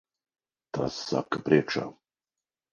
[0.77, 1.87] Tas saka priekšā.